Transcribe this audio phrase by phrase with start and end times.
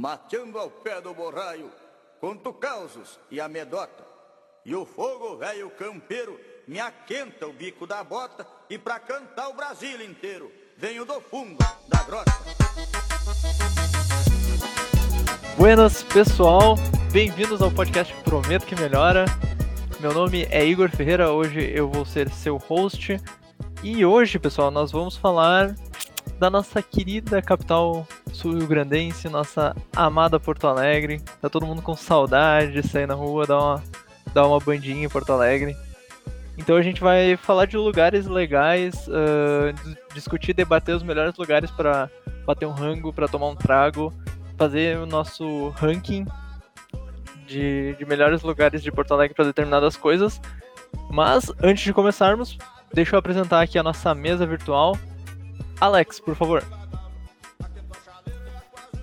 [0.00, 1.70] mateando ao pé do borraio,
[2.22, 4.02] conto causos e amedota.
[4.64, 9.52] E o fogo velho campeiro me aquenta o bico da bota e pra cantar o
[9.52, 12.32] Brasil inteiro venho do fundo da grota.
[15.58, 16.76] Buenas, pessoal.
[17.12, 19.26] Bem-vindos ao podcast Prometo que Melhora.
[20.00, 23.20] Meu nome é Igor Ferreira, hoje eu vou ser seu host.
[23.82, 25.74] E hoje, pessoal, nós vamos falar
[26.38, 31.20] da nossa querida capital sul-grandense, nossa amada Porto Alegre.
[31.40, 33.84] Tá todo mundo com saudade de sair na rua, dar uma,
[34.32, 35.76] dar uma bandinha em Porto Alegre.
[36.56, 42.10] Então a gente vai falar de lugares legais, uh, discutir, debater os melhores lugares para
[42.44, 44.12] bater um rango, para tomar um trago,
[44.58, 46.26] fazer o nosso ranking
[47.46, 50.40] de, de melhores lugares de Porto Alegre para determinadas coisas.
[51.10, 52.58] Mas antes de começarmos,
[52.92, 54.98] deixa eu apresentar aqui a nossa mesa virtual.
[55.80, 56.62] Alex, por favor.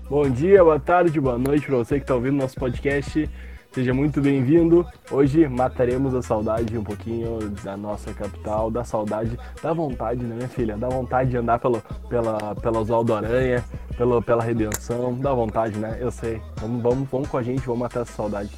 [0.09, 3.29] Bom dia, boa tarde, boa noite para você que está ouvindo nosso podcast.
[3.73, 4.87] Seja muito bem-vindo.
[5.11, 10.47] Hoje mataremos a saudade um pouquinho da nossa capital, da saudade, da vontade, né, minha
[10.47, 10.77] filha?
[10.77, 13.61] Da vontade de andar pelo, pela, pela Oswaldo Aranha,
[13.97, 15.97] pelo, pela Redenção, da vontade, né?
[15.99, 16.41] Eu sei.
[16.61, 18.51] Vamos, vamos, vamos com a gente, vamos matar essa saudade.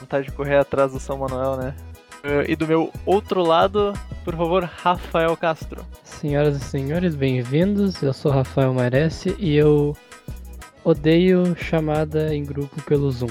[0.00, 1.76] Vontade de correr atrás do São Manuel, né?
[2.48, 3.92] E do meu outro lado,
[4.24, 5.86] por favor, Rafael Castro.
[6.20, 8.02] Senhoras e senhores, bem-vindos.
[8.02, 9.96] Eu sou Rafael Marece e eu
[10.82, 13.30] odeio chamada em grupo pelo Zoom.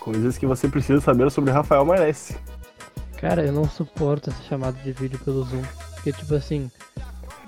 [0.00, 2.36] Coisas que você precisa saber sobre Rafael Marece.
[3.16, 5.62] Cara, eu não suporto essa chamada de vídeo pelo Zoom.
[5.94, 6.70] Porque, tipo assim,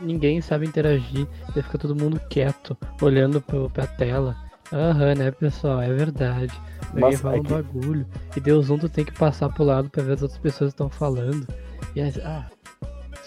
[0.00, 4.34] ninguém sabe interagir, e fica todo mundo quieto, olhando pra tela.
[4.72, 5.82] Aham, né, pessoal?
[5.82, 6.58] É verdade.
[6.96, 8.06] Aí fala um bagulho.
[8.34, 10.88] E Deus Zoom tu tem que passar pro lado pra ver as outras pessoas estão
[10.88, 11.46] falando.
[11.94, 12.46] E aí, ah,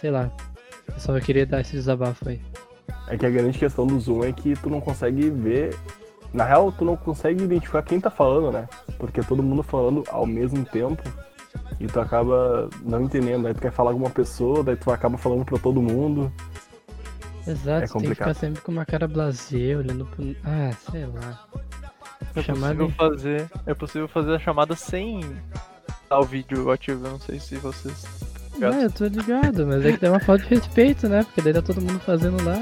[0.01, 0.31] sei lá.
[0.97, 2.41] Só eu queria dar esse desabafo aí.
[3.07, 5.77] É que a grande questão do Zoom é que tu não consegue ver.
[6.33, 8.67] Na real, tu não consegue identificar quem tá falando, né?
[8.97, 11.01] Porque todo mundo falando ao mesmo tempo.
[11.79, 13.47] E tu acaba não entendendo.
[13.47, 16.31] Aí tu quer falar com uma pessoa, daí tu acaba falando pra todo mundo.
[17.47, 20.35] Exato, é tem que ficar sempre com uma cara blasé, olhando pro.
[20.43, 21.47] Ah, sei lá.
[22.35, 22.75] É chamada...
[22.75, 23.51] possível fazer.
[23.65, 25.21] É possível fazer a chamada sem
[26.09, 28.03] dar o vídeo ativo, eu não sei se vocês.
[28.61, 31.23] Ah, eu tô ligado, mas é que tem uma falta de respeito, né?
[31.23, 32.55] Porque daí tá todo mundo fazendo lá.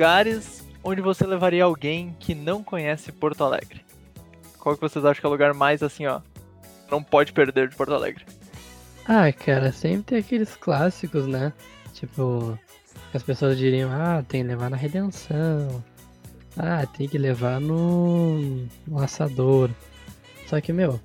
[0.00, 3.84] Lugares onde você levaria alguém que não conhece Porto Alegre.
[4.58, 6.22] Qual que vocês acham que é o lugar mais assim, ó?
[6.90, 8.24] Não pode perder de Porto Alegre.
[9.06, 11.52] Ah, cara, sempre tem aqueles clássicos, né?
[11.92, 12.58] Tipo,
[13.12, 15.84] as pessoas diriam, ah, tem que levar na redenção.
[16.56, 19.68] Ah, tem que levar no, no assador.
[20.46, 20.98] Só que, meu,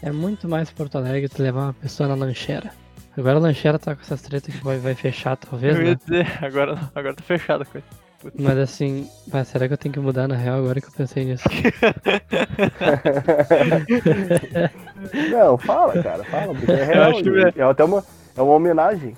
[0.00, 2.72] é muito mais Porto Alegre tu levar uma pessoa na lancheira.
[3.14, 5.76] Agora a lancheira tá com essas tretas que vai, vai fechar, talvez.
[5.76, 5.98] Eu ia né?
[6.02, 8.07] dizer, agora, agora tá fechada a coisa.
[8.38, 11.24] Mas assim, mas será que eu tenho que mudar na real agora que eu pensei
[11.24, 11.44] nisso?
[15.30, 17.12] Não, fala, cara, fala, porque é real.
[17.12, 17.60] É...
[17.60, 18.04] é até uma,
[18.36, 19.14] é uma homenagem.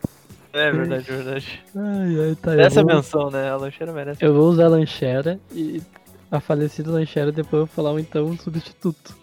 [0.53, 1.65] É verdade, verdade.
[1.77, 2.95] Ai, ai, tá, Essa vou...
[2.95, 3.51] menção, né?
[3.51, 4.23] A lancheira merece.
[4.25, 5.81] Eu vou usar a lancheira e
[6.31, 9.17] a falecida lancheira depois eu vou falar um então um substituto.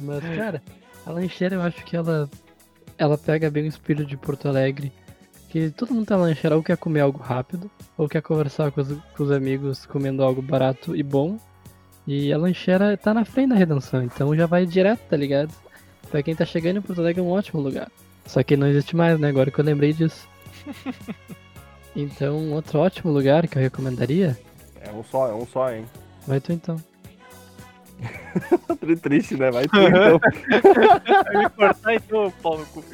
[0.00, 0.62] Mas, cara,
[1.06, 2.28] a lancheira eu acho que ela
[2.98, 4.92] ela pega bem o espírito de Porto Alegre,
[5.54, 8.88] que todo mundo tá lancheira ou quer comer algo rápido, ou quer conversar com os,
[9.16, 11.38] com os amigos comendo algo barato e bom.
[12.04, 15.54] E a lancheira tá na frente da redenção, então já vai direto, tá ligado?
[16.10, 17.88] Pra quem tá chegando em Porto Alegre é um ótimo lugar.
[18.26, 19.28] Só que não existe mais, né?
[19.28, 20.28] Agora que eu lembrei disso.
[21.94, 24.36] então, outro ótimo lugar que eu recomendaria.
[24.80, 25.84] É um só, é um só, hein?
[26.26, 26.82] Vai tu então.
[29.00, 29.52] Triste, né?
[29.52, 30.18] Vai tu então.
[31.32, 32.84] eu ia cortar então, pau no cu.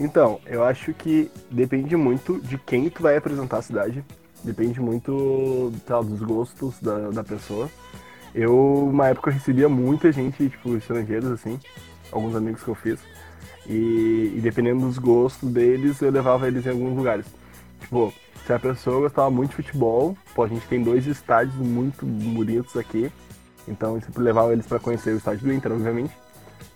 [0.00, 4.02] Então, eu acho que depende muito de quem tu vai apresentar a cidade.
[4.42, 7.68] Depende muito tá, dos gostos da, da pessoa.
[8.34, 11.60] Eu, uma época, recebia muita gente, tipo, estrangeiros, assim,
[12.10, 12.98] alguns amigos que eu fiz.
[13.66, 17.26] E, e, dependendo dos gostos deles, eu levava eles em alguns lugares.
[17.80, 18.10] Tipo,
[18.46, 22.74] se a pessoa gostava muito de futebol, pô, a gente tem dois estádios muito bonitos
[22.76, 23.12] aqui.
[23.68, 26.12] Então eu sempre levava eles para conhecer o estádio do Inter, obviamente,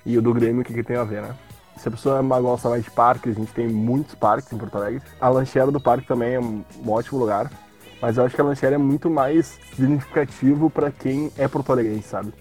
[0.05, 1.35] e o do Grêmio, o que, que tem a ver, né?
[1.77, 5.03] Se a pessoa gosta mais de parques, a gente tem muitos parques em Porto Alegre.
[5.21, 7.51] A lancheira do parque também é um ótimo lugar,
[8.01, 12.09] mas eu acho que a lancheira é muito mais significativo para quem é porto alegrense,
[12.09, 12.33] sabe?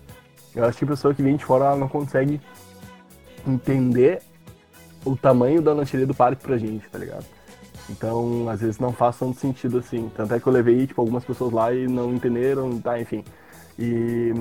[0.56, 2.40] Eu acho que a pessoa que vem de fora não consegue
[3.46, 4.22] entender
[5.04, 7.26] o tamanho da lancheria do parque pra gente, tá ligado?
[7.90, 10.10] Então, às vezes não faz tanto sentido assim.
[10.16, 13.24] Tanto é que eu levei, tipo, algumas pessoas lá e não entenderam, tá, enfim.
[13.78, 14.32] E,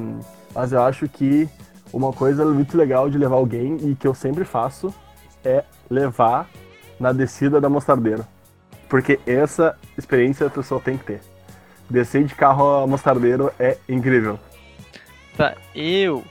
[0.54, 1.48] mas eu acho que
[1.92, 4.94] uma coisa muito legal de levar alguém e que eu sempre faço
[5.44, 6.48] é levar
[6.98, 8.26] na descida da mostardeira.
[8.88, 11.20] Porque essa experiência a pessoa tem que ter.
[11.88, 14.38] Descer de carro a mostardeiro é incrível.
[15.36, 16.24] Tá, eu.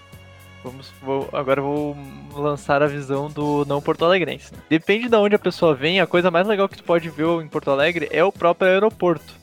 [0.63, 1.97] Vamos, vou, agora vou
[2.35, 4.51] lançar a visão do não Porto Alegrense.
[4.69, 7.47] Depende de onde a pessoa vem, a coisa mais legal que tu pode ver em
[7.47, 9.33] Porto Alegre é o próprio aeroporto.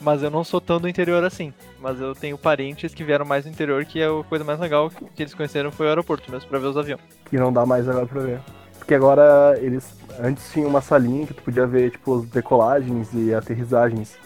[0.00, 1.52] Mas eu não sou tão do interior assim.
[1.80, 4.90] Mas eu tenho parentes que vieram mais do interior, que é a coisa mais legal
[4.90, 7.00] que eles conheceram foi o aeroporto mesmo, pra ver os aviões.
[7.30, 8.40] Que não dá mais agora pra ver.
[8.78, 9.96] Porque agora eles.
[10.20, 14.18] Antes tinha uma salinha que tu podia ver, tipo, as decolagens e aterrissagens.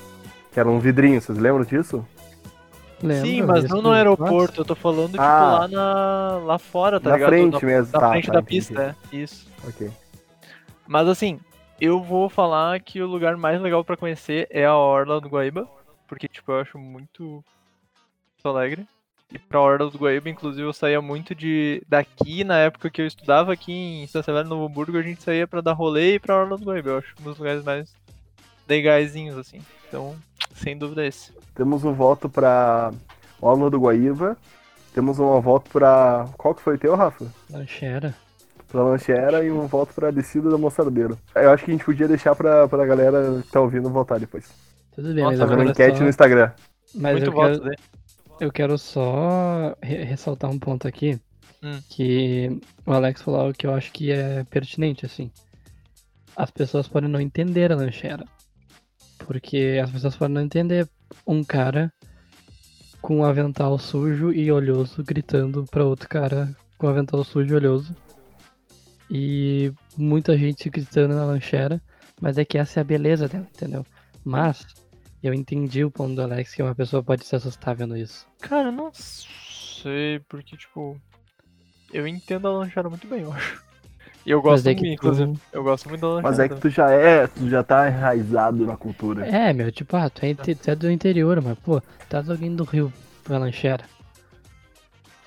[0.50, 2.06] Que era um vidrinho, vocês lembram disso?
[3.02, 3.26] Lembra?
[3.26, 5.60] Sim, mas não no aeroporto, eu tô falando, tipo, Ah.
[5.60, 7.28] lá, na, lá fora, tá Na ligado?
[7.30, 8.56] frente na, mesmo, Na tá, frente tá, da entendi.
[8.56, 9.48] pista, é, isso.
[9.68, 9.90] Ok.
[10.86, 11.40] Mas assim,
[11.80, 15.66] eu vou falar que o lugar mais legal pra conhecer é a Orla do Guaíba,
[16.12, 17.42] porque tipo, eu acho muito
[18.34, 18.86] Porto Alegre.
[19.32, 23.06] E pra Orla do Guaíba, inclusive, eu saía muito de daqui, na época que eu
[23.06, 26.36] estudava aqui em São Severo, Novo Hamburgo, a gente saía pra dar rolê e pra
[26.36, 26.90] Orla do Guaíba.
[26.90, 27.94] Eu acho um dos lugares mais
[28.68, 29.62] legaisinhos, assim.
[29.88, 30.14] Então,
[30.54, 31.32] sem dúvida esse.
[31.54, 32.92] Temos um voto pra
[33.40, 34.36] Orla do Guaíba.
[34.92, 36.28] Temos um voto pra.
[36.36, 37.24] Qual que foi o teu, Rafa?
[37.48, 38.14] Lanchera.
[38.68, 41.18] Pra Lanchera e um voto pra Descida da Mostardeiro.
[41.34, 44.71] Eu acho que a gente podia deixar pra, pra galera que tá ouvindo votar depois.
[44.94, 46.02] Tudo bem, Nossa, mas vendo agora enquete só...
[46.02, 46.52] no Instagram.
[46.94, 47.76] Mas muito eu voto quero, dele.
[48.40, 51.18] eu quero só re- ressaltar um ponto aqui.
[51.62, 51.80] Hum.
[51.88, 55.30] Que o Alex falou algo que eu acho que é pertinente, assim.
[56.36, 58.24] As pessoas podem não entender a lanchera.
[59.18, 60.88] Porque as pessoas podem não entender
[61.26, 61.92] um cara
[63.00, 67.56] com um avental sujo e olhoso gritando pra outro cara com um avental sujo e
[67.56, 67.94] olhoso.
[69.10, 71.80] E muita gente gritando na lanchera,
[72.20, 73.84] mas é que essa é a beleza dela, entendeu?
[74.24, 74.66] Mas
[75.22, 78.26] eu entendi o ponto do Alex que uma pessoa pode se assustar vendo isso.
[78.40, 81.00] Cara, eu não sei, porque, tipo,
[81.92, 83.62] eu entendo a lanchera muito bem, eu acho.
[84.24, 85.38] E eu gosto é muito, tu- inclusive.
[85.52, 86.28] Eu gosto muito da lanchera.
[86.30, 89.26] Mas é que tu já é, tu já tá enraizado na cultura.
[89.26, 92.62] É, meu, tipo, ah, tu é, tu é do interior, mas, pô, traz alguém do
[92.64, 92.92] Rio
[93.24, 93.84] pra lanchera.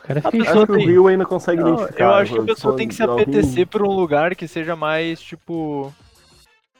[0.03, 2.03] O cara A fica pessoa Acho que o tem- Rio ainda consegue Não, identificar.
[2.05, 4.75] eu acho que a pessoa tem que se alguém- apetecer por um lugar que seja
[4.75, 5.91] mais, tipo,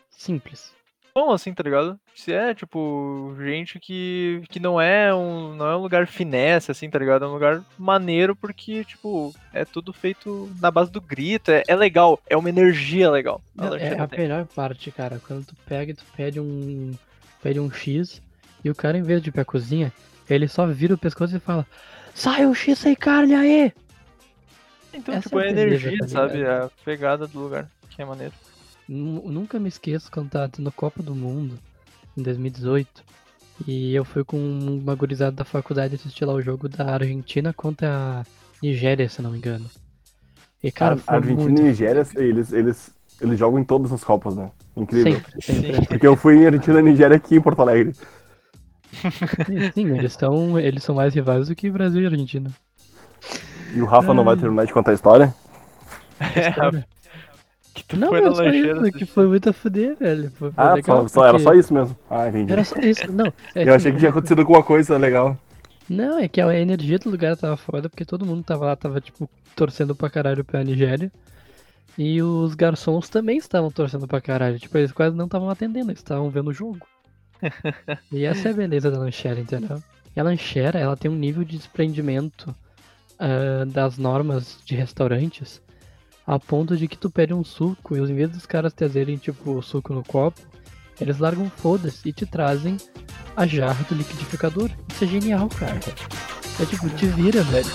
[0.09, 0.71] simples.
[1.15, 1.97] Bom assim, tá ligado?
[2.13, 6.89] Se é, tipo, gente que, que não é um não é um lugar finesse, assim,
[6.89, 7.23] tá ligado?
[7.23, 11.75] É um lugar maneiro porque, tipo, é tudo feito na base do grito, é, é
[11.75, 13.41] legal, é uma energia legal.
[13.79, 14.19] É a tem.
[14.19, 16.93] melhor parte, cara, quando tu pega e tu pede um.
[17.41, 18.21] Pede um X
[18.63, 19.93] e o cara, em vez de ir pra cozinha,
[20.27, 21.65] ele só vira o pescoço e fala:
[22.13, 23.73] Sai o X sem carne aí!
[24.91, 26.41] Então, essa tipo, é é a beleza, energia, tá sabe?
[26.41, 28.33] É a pegada do lugar, que é maneiro.
[28.87, 31.57] Nu- Nunca me esqueço quando tava tendo Copa do Mundo
[32.17, 33.03] em 2018
[33.67, 38.21] e eu fui com uma gurizada da faculdade assistir lá o jogo da Argentina contra
[38.21, 38.25] a
[38.61, 39.69] Nigéria, se não me engano.
[40.61, 42.91] E cara, A- Argentina muito e Nigéria, eles, eles,
[43.21, 44.51] eles jogam em todas as Copas, né?
[44.75, 45.13] Incrível.
[45.13, 45.85] Sempre, sempre.
[45.87, 47.93] Porque eu fui em Argentina e Nigéria aqui em Porto Alegre.
[49.73, 52.51] Sim, eles são, eles são mais rivais do que Brasil e Argentina.
[53.73, 55.33] E o Rafa não vai terminar de contar a história?
[56.19, 56.87] É, História.
[57.75, 58.87] Que tu Não, foi na só lancheira.
[58.87, 60.31] isso, que foi muito a fuder, velho.
[60.31, 61.95] Foi, foi Ah, legal, só, só- era só isso mesmo.
[62.09, 62.51] Ah, entendi.
[62.51, 63.27] Era só isso, não.
[63.53, 65.37] é Eu achei que tinha acontecido alguma coisa legal.
[65.87, 68.99] Não, é que a energia do lugar tava foda, porque todo mundo tava lá, tava,
[68.99, 71.11] tipo, torcendo pra caralho pra Nigéria.
[71.97, 74.57] E os garçons também estavam torcendo pra caralho.
[74.59, 76.79] Tipo, eles quase não estavam atendendo, eles estavam vendo o jogo.
[78.11, 79.81] e essa é a beleza da lanchera, entendeu?
[80.15, 82.53] E a lanchera, ela tem um nível de desprendimento
[83.19, 85.61] ah, das normas de restaurantes
[86.25, 89.51] a ponto de que tu pede um suco e em vez dos caras trazerem, tipo,
[89.51, 90.41] o suco no copo,
[90.99, 92.77] eles largam foda-se e te trazem
[93.35, 94.71] a jarra do liquidificador.
[94.91, 95.79] Isso é genial, cara.
[96.59, 97.67] É tipo, te vira, velho.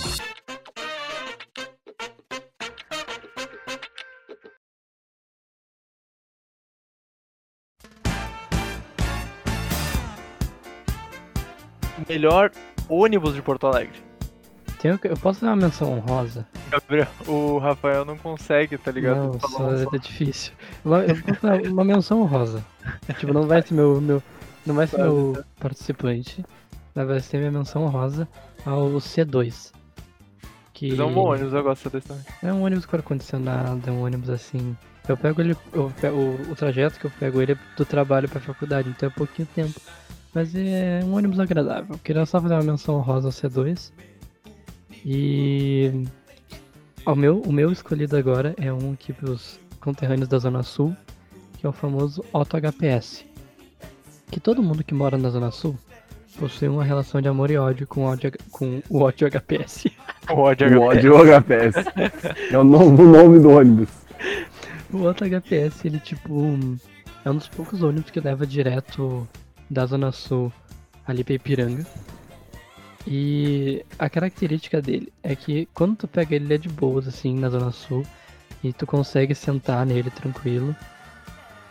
[12.09, 12.51] Melhor
[12.89, 14.10] ônibus de Porto Alegre.
[14.81, 16.47] Tem, eu posso dar uma menção honrosa?
[16.71, 19.17] Gabriel, o Rafael não consegue, tá ligado?
[19.17, 20.55] Não, só é difícil.
[20.83, 22.65] Uma, eu posso dar uma menção honrosa.
[23.19, 24.01] Tipo, não vai ser meu.
[24.01, 24.23] meu
[24.65, 26.43] não vai ser meu participante,
[26.95, 28.27] mas vai ser minha menção honrosa
[28.65, 29.73] ao C2.
[30.73, 32.25] Que é um bom ônibus, eu gosto desse também.
[32.43, 34.75] É um ônibus com ar-condicionado, é um ônibus assim.
[35.07, 35.55] Eu pego ele.
[35.75, 39.11] Eu pego, o, o trajeto que eu pego ele é do trabalho pra faculdade, então
[39.11, 39.79] é pouquinho tempo.
[40.33, 41.99] Mas é um ônibus agradável.
[42.03, 43.93] Queria só fazer uma menção honrosa ao C2.
[45.05, 46.05] E
[47.07, 50.95] o meu, o meu escolhido agora é um aqui pros conterrâneos da Zona Sul,
[51.59, 53.25] que é o famoso Otto HPS.
[54.31, 55.77] Que todo mundo que mora na Zona Sul
[56.39, 59.87] possui uma relação de amor e ódio com o ódio, com o ódio HPS.
[60.31, 61.11] O ódio O HPS.
[61.11, 62.53] ódio HPS.
[62.53, 63.89] É o novo nome do ônibus.
[64.93, 66.59] O Otto HPS, ele tipo.
[67.25, 69.27] É um dos poucos ônibus que leva direto
[69.69, 70.53] da Zona Sul
[71.07, 71.87] ali pra Ipiranga.
[73.07, 77.35] E a característica dele é que quando tu pega ele, ele é de boas, assim,
[77.35, 78.05] na Zona Sul.
[78.63, 80.77] E tu consegue sentar nele tranquilo.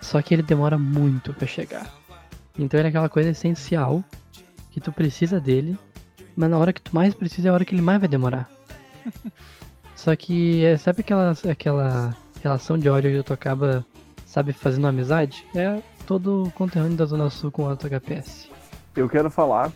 [0.01, 1.88] Só que ele demora muito pra chegar.
[2.57, 4.03] Então ele é aquela coisa essencial
[4.71, 5.77] que tu precisa dele.
[6.36, 8.50] Mas na hora que tu mais precisa é a hora que ele mais vai demorar.
[9.95, 13.86] Só que é, sabe aquela, aquela relação de ódio que tu acaba,
[14.25, 15.45] sabe, fazendo amizade?
[15.53, 18.50] É todo o conterrâneo da Zona Sul com o HPS.
[18.95, 19.71] Eu quero falar.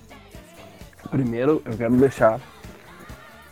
[1.10, 2.40] Primeiro, eu quero deixar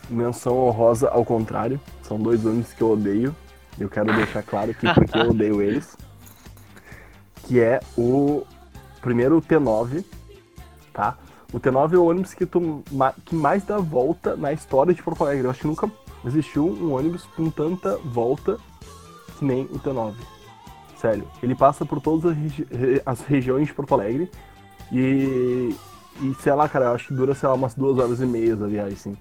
[0.09, 1.79] menção honrosa ao contrário.
[2.03, 3.35] São dois ônibus que eu odeio.
[3.79, 5.95] Eu quero deixar claro que porque eu odeio eles.
[7.43, 8.43] Que é o
[9.01, 10.03] primeiro o T9,
[10.93, 11.17] tá?
[11.53, 12.83] O T9 é o ônibus que, tu,
[13.25, 15.45] que mais dá volta na história de Porto Alegre.
[15.45, 15.89] Eu acho que nunca
[16.25, 18.57] existiu um ônibus com tanta volta
[19.37, 20.13] que nem o T9.
[20.97, 21.27] Sério.
[21.41, 24.29] Ele passa por todas as, regi- re- as regiões de Porto Alegre.
[24.91, 25.75] E,
[26.19, 28.53] e sei lá, cara, eu acho que dura, sei lá, umas duas horas e meia
[28.53, 29.17] a viagem, assim.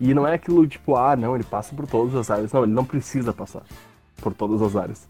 [0.00, 2.52] E não é aquilo tipo, ah, não, ele passa por todas as áreas.
[2.52, 3.62] Não, ele não precisa passar
[4.20, 5.06] por todas as áreas.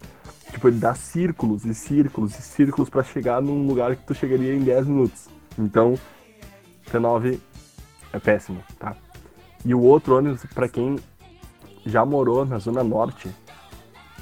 [0.51, 4.53] Tipo, ele dá círculos e círculos e círculos pra chegar num lugar que tu chegaria
[4.53, 5.27] em 10 minutos.
[5.57, 5.95] Então,
[6.91, 7.39] T9
[8.13, 8.95] é péssimo, tá?
[9.65, 10.97] E o outro ônibus, pra quem
[11.85, 13.29] já morou na Zona Norte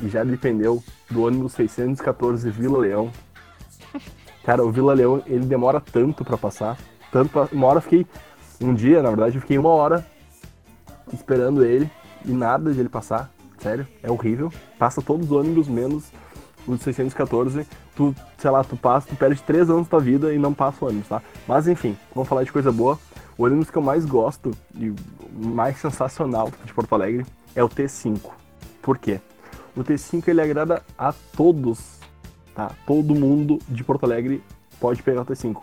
[0.02, 0.82] e já dependeu
[1.12, 3.12] do ônibus 614 Vila Leão,
[4.44, 6.78] Cara, o Vila Leão, ele demora tanto pra passar.
[7.14, 7.48] Tanto.
[7.54, 8.06] Uma hora eu fiquei.
[8.60, 10.06] Um dia, na verdade, eu fiquei uma hora
[11.14, 11.90] esperando ele
[12.26, 13.32] e nada de ele passar.
[13.60, 14.52] Sério, é horrível.
[14.78, 16.12] Passa todos os ônibus, menos
[16.68, 17.66] o de 614.
[17.96, 20.84] Tu, sei lá, tu passa, tu perde três anos da tua vida e não passa
[20.84, 21.22] o ônibus, tá?
[21.48, 23.00] Mas enfim, vamos falar de coisa boa.
[23.38, 24.94] O ônibus que eu mais gosto e
[25.32, 28.20] mais sensacional de Porto Alegre é o T5.
[28.82, 29.22] Por quê?
[29.76, 32.04] O T5 ele agrada a todos
[32.54, 32.72] tá?
[32.86, 34.44] Todo mundo de Porto Alegre
[34.80, 35.62] pode pegar o T5.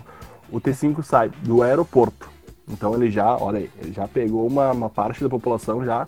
[0.50, 2.28] O T5 sai do aeroporto.
[2.68, 6.06] Então ele já, olha aí, ele já pegou uma, uma parte da população já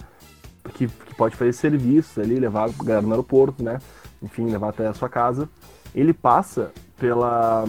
[0.71, 3.79] que, que pode fazer serviços ali, levar a galera no aeroporto, né?
[4.23, 5.49] Enfim, levar até a sua casa.
[5.95, 7.65] Ele passa pela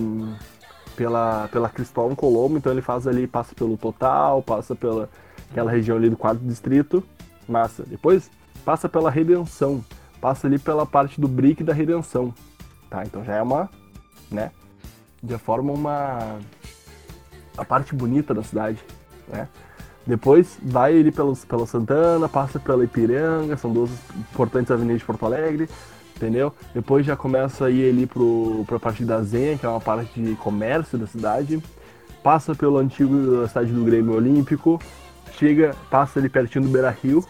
[0.96, 5.10] pela pela Cristóvão Colombo, então ele faz ali, passa pelo Total, passa pela
[5.50, 7.04] aquela região ali do quarto distrito,
[7.48, 7.84] massa.
[7.84, 8.30] Depois
[8.64, 9.84] passa pela Redenção,
[10.22, 12.34] passa ali pela parte do Brick da Redenção,
[12.90, 13.04] tá?
[13.04, 13.70] Então já é uma,
[14.32, 14.52] né?
[15.28, 16.40] Já forma uma
[17.58, 18.80] a parte bonita da cidade,
[19.28, 19.48] né?
[20.06, 23.90] Depois vai ele pelos, pela Santana, passa pela Ipiranga, são duas
[24.34, 25.70] importantes avenidas de Porto Alegre,
[26.16, 26.54] entendeu?
[26.74, 30.22] Depois já começa a ir ali pro, pra parte da Zenha, que é uma parte
[30.22, 31.64] de comércio da cidade,
[32.22, 34.78] passa pelo antigo estádio do Grêmio Olímpico,
[35.38, 37.24] chega, passa ali pertinho do Beira Rio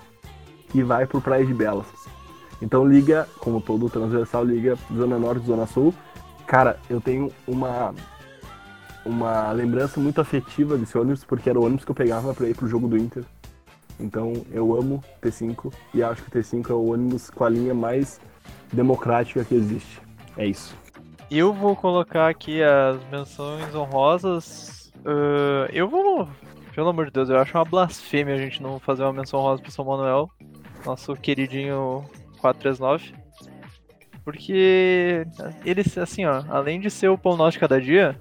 [0.73, 1.85] e vai pro Praia de Belas.
[2.59, 5.93] Então liga, como todo transversal, liga Zona Norte Zona Sul.
[6.53, 7.95] Cara, eu tenho uma
[9.03, 12.55] uma lembrança muito afetiva desse ônibus, porque era o ônibus que eu pegava pra ir
[12.55, 13.23] pro jogo do Inter.
[13.99, 17.73] Então eu amo T5 e acho que o T5 é o ônibus com a linha
[17.73, 18.21] mais
[18.71, 19.99] democrática que existe.
[20.37, 20.77] É isso.
[21.31, 24.93] Eu vou colocar aqui as menções honrosas.
[25.03, 26.29] Ah, eu vou.
[26.75, 29.63] Pelo amor de Deus, eu acho uma blasfêmia a gente não fazer uma menção honrosa
[29.63, 30.29] pro São Manuel,
[30.85, 32.05] nosso queridinho
[32.39, 33.22] 439.
[34.23, 35.27] Porque
[35.65, 38.19] ele, assim, ó, além de ser o pão nosso de cada dia,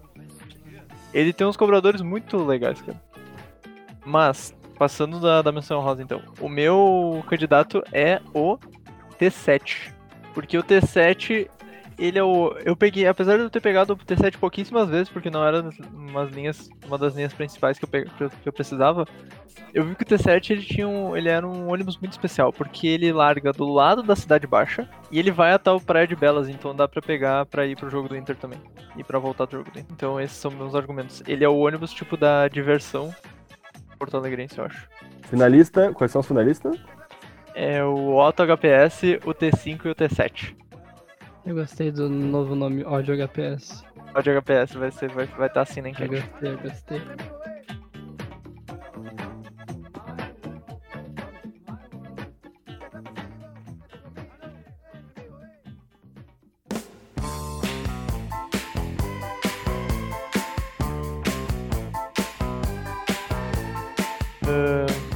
[1.15, 3.01] ele tem uns cobradores muito legais, cara.
[4.05, 8.59] Mas, passando da, da menção honrosa então, o meu candidato é o
[9.19, 9.93] T7.
[10.35, 11.49] Porque o T7,
[11.99, 12.57] ele é o.
[12.65, 16.31] Eu peguei, apesar de eu ter pegado o T7 pouquíssimas vezes, porque não era umas
[16.31, 18.07] linhas, uma das linhas principais que eu, pe-
[18.43, 19.07] que eu, precisava,
[19.73, 22.87] eu vi que o T7 ele tinha um, ele era um ônibus muito especial, porque
[22.87, 26.49] ele larga do lado da cidade baixa e ele vai até o Praia de Belas,
[26.49, 28.59] então dá pra pegar pra ir pro jogo do Inter também
[28.97, 29.93] e pra voltar do jogo do Inter.
[29.93, 31.23] Então esses são meus argumentos.
[31.27, 33.15] Ele é o ônibus tipo da diversão
[33.99, 34.89] porto alegrense, eu acho.
[35.23, 36.77] Finalista, quais são os finalistas?
[37.55, 40.57] É o Otto HPS, o T5 e o T7.
[41.45, 43.85] Eu gostei do novo nome Ódio HPS.
[44.15, 46.29] O de HPS vai ser vai vai estar assim na Eu enquete.
[46.29, 47.03] gostei, eu gostei.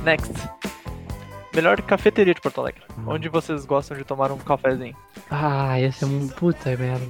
[0.04, 0.32] Next.
[1.54, 2.82] melhor cafeteria de Porto Alegre.
[3.06, 4.96] Onde vocês gostam de tomar um cafezinho?
[5.30, 7.06] Ah, esse é um puta merda.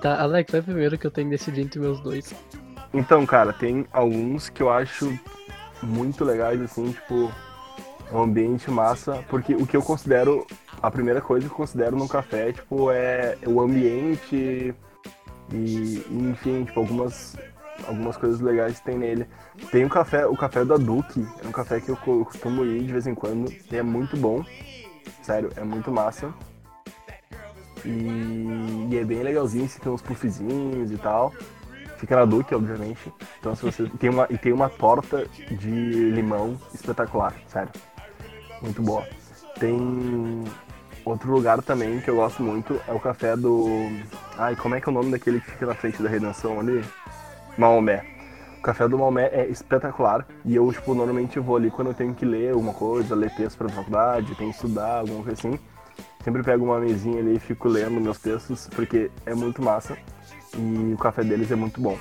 [0.00, 2.34] Tá, Alex, vai primeiro que eu tenho que decidir entre meus dois.
[2.92, 5.18] Então, cara, tem alguns que eu acho
[5.82, 7.30] muito legais, assim, tipo,
[8.12, 10.46] um ambiente massa, porque o que eu considero,
[10.82, 14.74] a primeira coisa que eu considero num café, tipo, é o ambiente
[15.52, 17.36] e, enfim, tipo, algumas,
[17.86, 19.26] algumas coisas legais que tem nele.
[19.70, 22.92] Tem o café, o café da Duque, é um café que eu costumo ir de
[22.92, 24.44] vez em quando, e é muito bom,
[25.22, 26.32] sério, é muito massa.
[27.86, 31.32] E, e é bem legalzinho, se tem uns puffzinhos e tal.
[31.98, 33.12] Fica na Duque, obviamente.
[33.40, 37.70] Então se você tem uma e tem uma torta de limão espetacular, sério.
[38.60, 39.06] Muito boa.
[39.58, 40.44] Tem
[41.04, 43.66] outro lugar também que eu gosto muito, é o café do
[44.36, 46.84] Ai, como é que é o nome daquele que fica na frente da Redenção ali?
[47.56, 48.04] Maomé.
[48.58, 52.14] O café do Maomé é espetacular e eu, tipo, normalmente vou ali quando eu tenho
[52.14, 55.58] que ler alguma coisa, ler texto pra faculdade, tenho que estudar, alguma coisa assim.
[56.26, 59.96] Sempre pego uma mesinha ali e fico lendo meus textos, porque é muito massa
[60.58, 61.96] e o café deles é muito bom.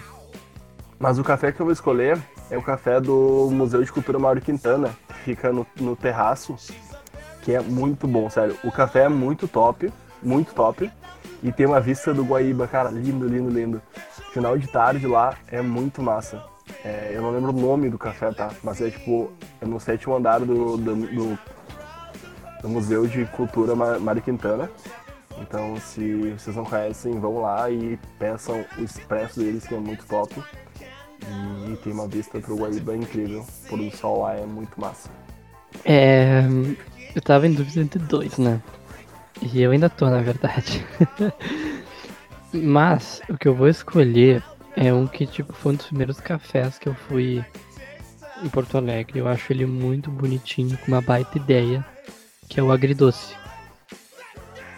[0.97, 2.17] Mas o café que eu vou escolher
[2.49, 6.55] é o café do Museu de Cultura Mauro Quintana, que fica no, no terraço,
[7.43, 8.57] que é muito bom, sério.
[8.63, 10.91] O café é muito top, muito top.
[11.43, 13.79] E tem uma vista do Guaíba, cara, lindo, lindo, lindo.
[14.33, 16.43] Final de tarde lá é muito massa.
[16.83, 18.49] É, eu não lembro o nome do café, tá?
[18.63, 21.39] Mas é tipo, é no sétimo andar do, do, do,
[22.65, 24.69] do Museu de Cultura Mário Quintana.
[25.39, 30.03] Então, se vocês não conhecem, vão lá e peçam o expresso deles, que é muito
[30.07, 30.33] top.
[31.69, 33.45] E tem uma vista pro Guaíba incrível.
[33.69, 35.09] Por o sol lá é muito massa.
[35.83, 36.41] É.
[37.13, 38.59] Eu tava em dúvida entre dois, né?
[39.41, 40.85] E eu ainda tô, na verdade.
[42.51, 44.41] Mas o que eu vou escolher
[44.75, 47.45] é um que, tipo, foi um dos primeiros cafés que eu fui
[48.41, 49.19] em Porto Alegre.
[49.19, 51.85] Eu acho ele muito bonitinho, com uma baita ideia,
[52.47, 53.35] que é o agridoce.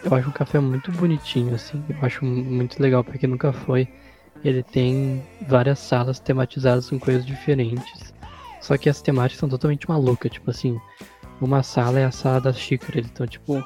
[0.04, 1.84] Eu acho um café muito bonitinho, assim.
[1.90, 3.88] Eu acho muito legal pra quem nunca foi.
[4.44, 8.14] Ele tem várias salas tematizadas com coisas diferentes.
[8.62, 10.32] Só que as temáticas são totalmente malucas.
[10.32, 10.80] Tipo assim,
[11.42, 13.06] uma sala é a sala das xícaras.
[13.06, 13.66] Então, tipo,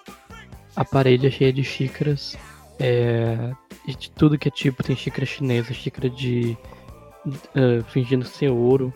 [0.76, 2.36] a parede é cheia de xícaras.
[2.80, 3.52] É,
[3.86, 6.58] de tudo que é tipo, tem xícara chinesa, xícara de.
[7.26, 8.92] Uh, fingindo ser ouro.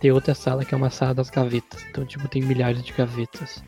[0.00, 1.84] Tem outra sala que é uma sala das gavetas.
[1.90, 3.62] Então, tipo, tem milhares de gavetas.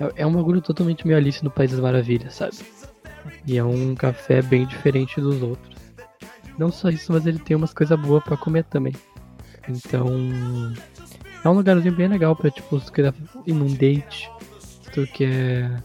[0.00, 2.56] É, é um bagulho totalmente meio Alice no País das Maravilhas, sabe?
[3.46, 5.76] E é um café bem diferente dos outros.
[6.58, 8.94] Não só isso, mas ele tem umas coisas boas para comer também.
[9.68, 10.06] Então.
[11.44, 13.14] É um lugarzinho bem legal pra, tipo, se tu quiser
[13.46, 15.82] ir num date, se tu quer,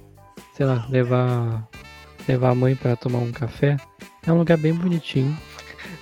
[0.56, 1.68] sei lá, levar.
[2.28, 3.78] levar a mãe para tomar um café.
[4.26, 5.38] É um lugar bem bonitinho.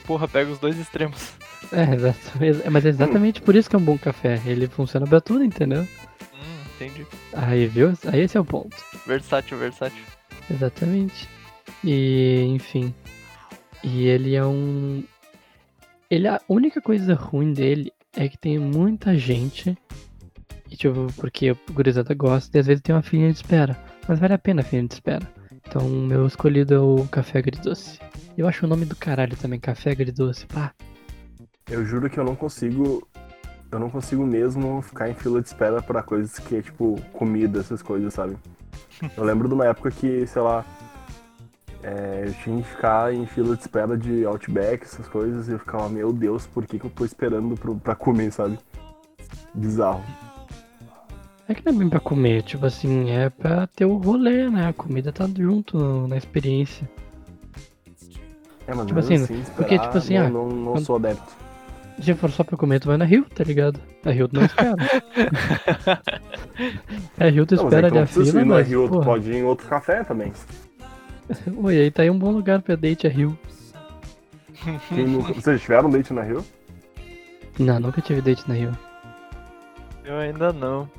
[0.06, 1.34] Porra, pega os dois extremos.
[1.72, 2.70] É.
[2.70, 4.42] Mas é exatamente por isso que é um bom café.
[4.46, 5.88] Ele funciona pra tudo, entendeu?
[6.82, 7.06] Entendi.
[7.34, 7.94] Aí, viu?
[8.12, 8.76] Aí esse é o ponto.
[9.06, 10.04] Versátil, versátil.
[10.50, 11.30] Exatamente.
[11.84, 12.94] E, enfim.
[13.84, 15.04] E ele é um.
[16.10, 19.78] Ele, a única coisa ruim dele é que tem muita gente.
[20.70, 23.78] E, tipo, porque a gurizada gosta, e às vezes tem uma filha de espera.
[24.08, 25.28] Mas vale a pena a filha de espera.
[25.68, 28.00] Então, o meu escolhido é o café agridoce.
[28.38, 30.48] Eu acho o nome do caralho também, café agridoce.
[30.48, 30.74] Pá.
[31.70, 33.08] Eu juro que eu não consigo.
[33.72, 37.60] Eu não consigo mesmo ficar em fila de espera para coisas que é tipo comida,
[37.62, 38.36] essas coisas, sabe?
[39.16, 40.66] Eu lembro de uma época que, sei lá,
[41.82, 45.58] é, eu tinha que ficar em fila de espera de Outback, essas coisas, e eu
[45.60, 48.60] ficava, meu Deus, por que, que eu tô esperando pro, pra comer, sabe?
[49.56, 50.04] Bizarro.
[51.48, 54.68] É que não é bem pra comer, tipo assim, é pra ter o rolê, né?
[54.68, 56.88] A comida tá junto na experiência.
[58.68, 60.96] É, mas Tipo assim, assim, porque, esperar, tipo assim, não, ah, não, não quando- sou
[60.98, 61.41] adepto.
[62.02, 63.80] Se for só pra comer, tu vai na Rio, tá ligado?
[64.06, 64.76] A Rio tu não espera.
[67.20, 68.90] a Rio tu Não, mas é espera que ali a fila, ir no mas, Rio,
[68.90, 70.34] tu pode ir em outro café também.
[71.58, 73.38] Oi, aí tá aí um bom lugar pra date a Rio.
[74.92, 75.34] Nunca...
[75.34, 76.44] Vocês tiveram date na Rio?
[77.60, 78.72] Não, nunca tive date na Rio.
[80.04, 80.90] Eu ainda não.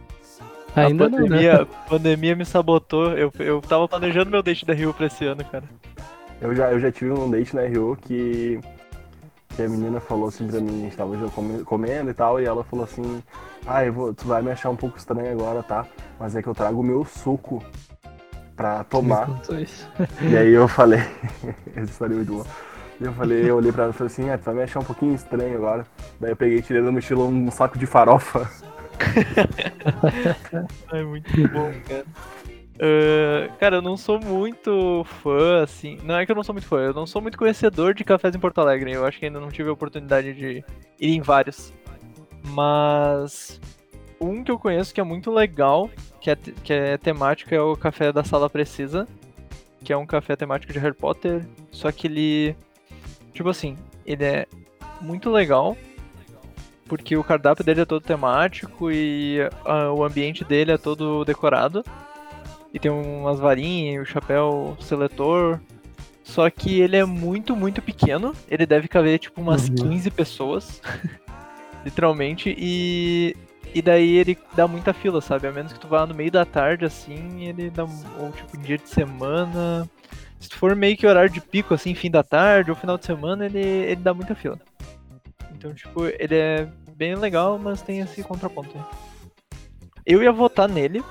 [0.75, 1.27] Ainda a não, né?
[1.27, 3.13] pandemia, pandemia me sabotou.
[3.13, 5.65] Eu, eu tava planejando meu date da Rio pra esse ano, cara.
[6.41, 8.59] Eu já, eu já tive um date na Rio que,
[9.55, 11.17] que a menina falou assim pra mim, a gente tava
[11.65, 13.23] comendo e tal, e ela falou assim,
[13.67, 15.87] ah, eu vou, tu vai me achar um pouco estranho agora, tá?
[16.19, 17.63] Mas é que eu trago o meu suco
[18.57, 19.29] pra tomar.
[20.21, 21.01] E aí eu falei,
[21.77, 22.47] essa história é muito boa.
[23.01, 24.81] E eu falei, eu olhei pra ela e falei assim, ah, tu vai me achar
[24.81, 25.87] um pouquinho estranho agora.
[26.21, 28.49] Daí eu peguei e tirei da mochila um saco de farofa.
[30.93, 32.05] É muito bom, cara.
[32.85, 35.99] Ah, cara, eu não sou muito fã, assim.
[36.03, 38.35] Não é que eu não sou muito fã, eu não sou muito conhecedor de cafés
[38.35, 38.91] em Porto Alegre.
[38.91, 40.65] Eu acho que ainda não tive a oportunidade de
[40.99, 41.73] ir em vários.
[42.45, 43.61] Mas
[44.21, 45.89] um que eu conheço que é muito legal,
[46.21, 49.07] que é, que é temático, é o café da Sala Precisa,
[49.85, 52.57] que é um café temático de Harry Potter, só que ele,
[53.33, 54.47] tipo assim, ele é
[55.01, 55.77] muito legal,
[56.87, 61.85] porque o cardápio dele é todo temático e ah, o ambiente dele é todo decorado.
[62.73, 65.61] E tem umas varinhas, o chapéu seletor.
[66.25, 68.33] Só que ele é muito, muito pequeno.
[68.49, 69.75] Ele deve caber tipo umas Uhum.
[69.75, 70.81] 15 pessoas.
[71.85, 72.55] literalmente.
[72.57, 73.37] E.
[73.75, 75.47] E daí ele dá muita fila, sabe?
[75.47, 77.85] A menos que tu vá no meio da tarde, assim, ele dá.
[77.85, 79.89] Ou tipo, dia de semana.
[80.39, 83.07] Se tu for meio que horário de pico, assim, fim da tarde ou final de
[83.07, 84.59] semana, ele, ele dá muita fila.
[85.55, 88.85] Então, tipo, ele é bem legal, mas tem esse contraponto aí.
[90.05, 91.03] Eu ia votar nele,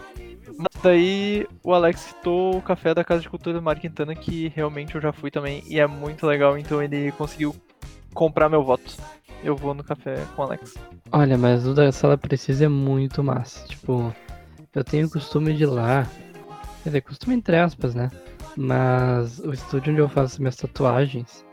[0.62, 4.50] mas daí o Alex citou o café da Casa de Cultura do Mar Quintana, que
[4.56, 7.56] realmente eu já fui também, e é muito legal, então ele conseguiu
[8.14, 8.96] comprar meu voto.
[9.44, 10.76] Eu vou no café com o Alex.
[11.12, 13.68] Olha, mas o da sala precisa é muito massa.
[13.68, 14.14] Tipo,
[14.74, 16.06] eu tenho costume de ir lá.
[16.84, 18.12] Quer dizer, costume entre aspas, né?
[18.56, 21.44] Mas o estúdio onde eu faço minhas tatuagens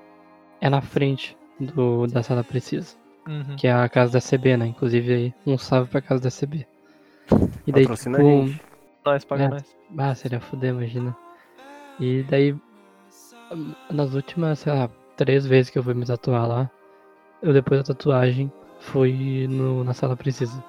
[0.61, 2.95] é na frente do, da sala precisa.
[3.27, 3.57] Uhum.
[3.57, 4.67] Que é a casa da CB, né?
[4.67, 6.67] Inclusive aí, um salve pra casa da CB.
[7.67, 8.68] E daí, Patrocina tipo, a gente.
[9.05, 9.49] Nós, paga É.
[9.49, 9.77] nós.
[9.97, 11.17] Ah, seria foder, imagina.
[12.01, 12.55] E daí,
[13.91, 16.71] nas últimas, sei lá, três vezes que eu fui me tatuar lá,
[17.43, 20.63] eu depois da tatuagem fui no, na sala precisa.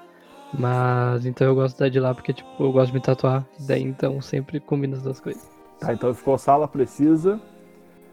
[0.57, 3.45] Mas então eu gosto da de lá porque, tipo, eu gosto de me tatuar.
[3.59, 5.47] E daí então sempre combina as duas coisas.
[5.79, 7.39] Tá, então ficou sala precisa,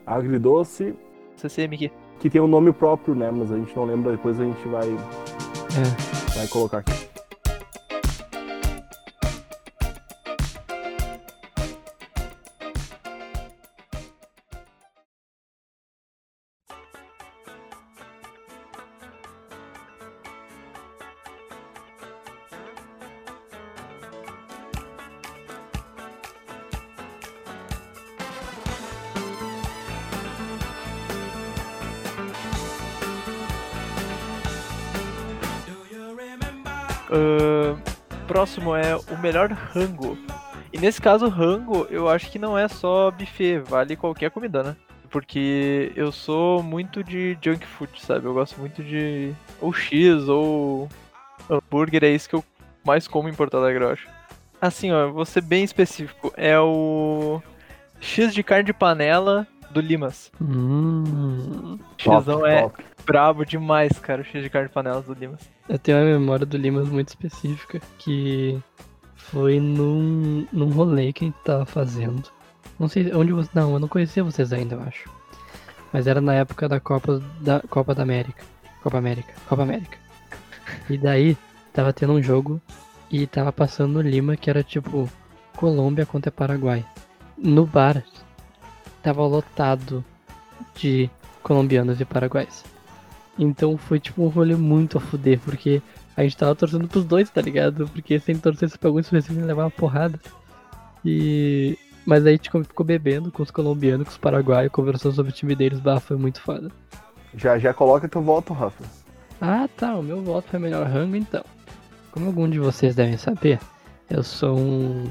[0.07, 0.95] agridoce,
[1.37, 1.91] CCM aqui.
[2.21, 3.31] que tem um nome próprio, né?
[3.31, 6.93] Mas a gente não lembra, depois a gente vai, É, vai colocar aqui.
[37.11, 37.77] Ahn,
[38.27, 40.19] próximo é o melhor rango.
[40.73, 44.77] E nesse caso, rango, eu acho que não é só buffet, vale qualquer comida, né?
[45.09, 48.27] Porque eu sou muito de junk food, sabe?
[48.27, 50.89] Eu gosto muito de ou X ou
[51.49, 52.45] hambúrguer, é isso que eu
[52.85, 54.09] mais como em Porto Alegre, eu acho.
[54.61, 56.33] Assim, ó, vou ser bem específico.
[56.37, 57.41] É o
[58.01, 60.31] X de carne de panela do Limas.
[60.41, 62.85] hum, Top, Xão é top.
[63.07, 65.41] Brabo demais, cara, o X de carne de panela do Limas.
[65.69, 68.61] eu tenho uma memória do Limas muito específica que
[69.15, 72.25] foi num, num rolê que a gente tava fazendo.
[72.79, 73.49] Não sei onde você.
[73.55, 75.09] Não, eu não conhecia vocês ainda, eu acho.
[75.93, 78.45] Mas era na época da Copa da Copa da América.
[78.83, 79.33] Copa América.
[79.49, 79.99] Copa América.
[80.91, 81.37] E daí
[81.73, 82.61] tava tendo um jogo
[83.11, 85.09] e tava passando Lima que era tipo
[85.57, 86.85] Colômbia contra Paraguai.
[87.39, 88.03] No bar
[89.03, 90.05] tava lotado
[90.75, 91.09] de
[91.43, 92.65] colombianos e paraguaios.
[93.39, 95.83] Então foi tipo um rolê muito a fuder, porque
[96.17, 97.87] a gente tava torcendo pros dois, tá ligado?
[97.89, 100.19] Porque sem torcer pra algum específico ia levar uma porrada.
[101.05, 101.79] E.
[102.07, 105.35] Mas aí a gente ficou bebendo com os colombianos, com os paraguaios, conversando sobre o
[105.35, 106.71] time deles, bah, foi muito foda.
[107.35, 108.85] Já, já coloca teu voto, Rafa.
[109.41, 111.45] Ah tá, o meu voto foi melhor rango então.
[112.13, 113.59] Como algum de vocês devem saber,
[114.09, 115.11] eu sou um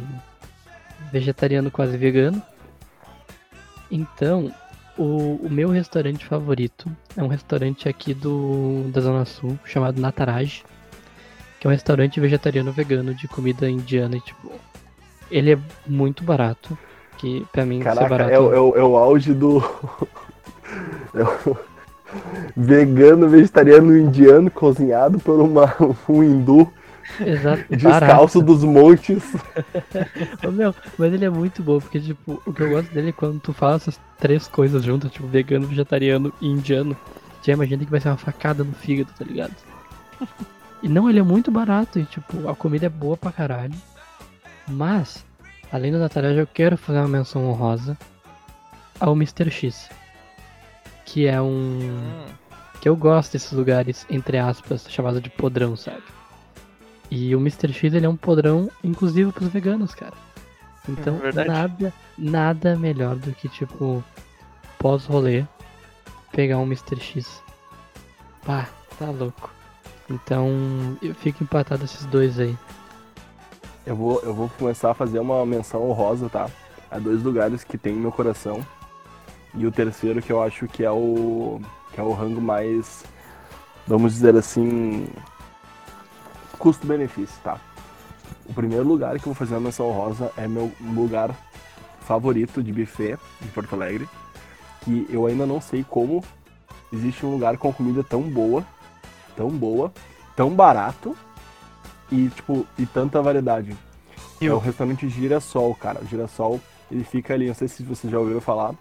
[1.11, 2.41] vegetariano quase vegano.
[3.91, 4.51] Então,
[4.97, 10.63] o, o meu restaurante favorito é um restaurante aqui do da Zona Sul, chamado Nataraj,
[11.59, 14.51] que é um restaurante vegetariano vegano de comida indiana e tipo,
[15.29, 16.77] ele é muito barato,
[17.17, 19.59] que pra mim Caraca, barato é, o- é, o- é o auge do.
[21.13, 21.57] é o
[22.55, 25.75] Vegano, vegetariano, indiano, cozinhado por uma,
[26.07, 26.71] um hindu
[27.19, 29.23] exato, descalço dos montes.
[30.45, 33.11] Ô, Meu, mas ele é muito bom, porque, tipo, o que eu gosto dele é
[33.11, 36.95] quando tu fala essas três coisas juntas, tipo, vegano, vegetariano e indiano,
[37.43, 39.53] já imagina que vai ser uma facada no fígado, tá ligado?
[40.81, 43.73] E não, ele é muito barato e, tipo, a comida é boa pra caralho.
[44.67, 45.25] Mas,
[45.71, 47.97] além do Nataraj, eu quero fazer uma menção honrosa
[48.99, 49.49] ao Mr.
[49.51, 49.89] X.
[51.05, 51.79] Que é um.
[51.81, 52.25] Hum,
[52.81, 56.01] Que eu gosto desses lugares, entre aspas, chamado de podrão, sabe?
[57.09, 57.71] E o Mr.
[57.71, 60.13] X ele é um podrão, inclusive pros veganos, cara.
[60.87, 64.03] Então, É nada, nada melhor do que, tipo,
[64.77, 65.45] pós-rolê,
[66.31, 66.99] pegar um Mr.
[66.99, 67.41] X.
[68.45, 68.67] Pá,
[68.99, 69.51] tá louco.
[70.09, 72.55] Então, eu fico empatado esses dois aí.
[73.85, 76.49] Eu vou, eu vou começar a fazer uma menção honrosa, tá?
[76.89, 78.65] Há dois lugares que tem meu coração.
[79.55, 81.59] E o terceiro que eu acho que é o.
[81.93, 83.03] que é o rango mais.
[83.87, 85.07] Vamos dizer assim.
[86.55, 87.59] Custo-benefício, tá?
[88.47, 91.35] O primeiro lugar que eu vou fazer a menção rosa é meu lugar
[92.01, 94.07] favorito de buffet de Porto Alegre,
[94.83, 96.23] que eu ainda não sei como
[96.93, 98.63] existe um lugar com comida tão boa,
[99.35, 99.91] tão boa,
[100.35, 101.15] tão barato
[102.11, 103.75] e tipo e tanta variedade.
[104.39, 105.99] É o- restaurante Girassol, cara.
[106.01, 106.59] O Girassol,
[106.91, 108.75] ele fica ali, não sei se você já ouviu falar.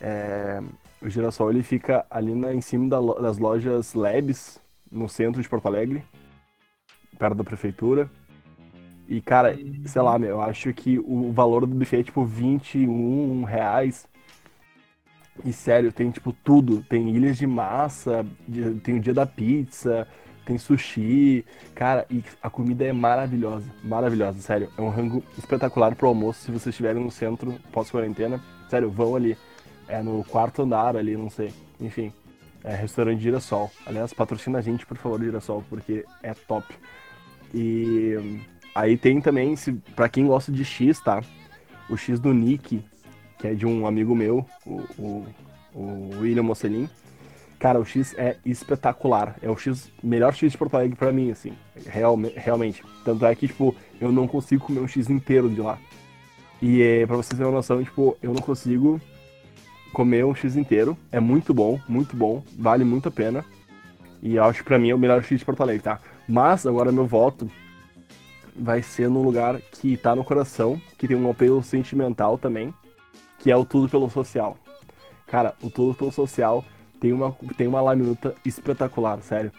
[0.00, 0.60] É,
[1.00, 5.48] o Girassol, ele fica ali na, em cima da das lojas Lebes, no centro de
[5.48, 6.04] Porto Alegre,
[7.22, 8.10] perto da prefeitura.
[9.08, 9.56] E, cara,
[9.86, 14.08] sei lá, meu, eu acho que o valor do buffet é tipo 21 reais.
[15.44, 16.82] E sério, tem tipo tudo.
[16.82, 18.26] Tem ilhas de massa,
[18.82, 20.08] tem o dia da pizza,
[20.44, 21.44] tem sushi.
[21.76, 23.70] Cara, e a comida é maravilhosa.
[23.84, 24.68] Maravilhosa, sério.
[24.76, 26.40] É um rango espetacular pro almoço.
[26.40, 29.38] Se vocês estiverem no centro pós-quarentena, sério, vão ali.
[29.86, 31.52] É no quarto andar ali, não sei.
[31.80, 32.12] Enfim,
[32.64, 33.70] é restaurante Girassol.
[33.86, 36.66] Aliás, patrocina a gente, por favor, Girassol, porque é top.
[37.54, 38.40] E
[38.74, 41.22] aí tem também, se, pra quem gosta de X, tá?
[41.90, 42.82] O X do Nick,
[43.38, 45.26] que é de um amigo meu, o, o,
[45.74, 46.88] o William Mocelin.
[47.58, 49.36] Cara, o X é espetacular.
[49.40, 51.52] É o X, melhor X de Porto Alegre pra mim, assim.
[51.86, 52.82] Realme, realmente.
[53.04, 55.78] Tanto é que, tipo, eu não consigo comer um X inteiro de lá.
[56.60, 59.00] E é, pra vocês terem uma noção, tipo, eu não consigo
[59.92, 60.96] comer um X inteiro.
[61.12, 62.42] É muito bom, muito bom.
[62.58, 63.44] Vale muito a pena.
[64.20, 66.00] E eu acho que pra mim é o melhor X de Porto Alegre, tá?
[66.28, 67.50] Mas agora meu voto
[68.54, 72.72] vai ser num lugar que tá no coração, que tem um apelo sentimental também,
[73.38, 74.56] que é o Tudo pelo Social.
[75.26, 76.64] Cara, o Tudo pelo Social
[77.00, 79.52] tem uma, tem uma laminuta espetacular, sério.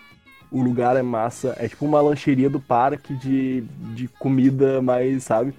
[0.52, 3.62] O lugar é massa, é tipo uma lancheria do parque de,
[3.96, 5.54] de comida mais, sabe?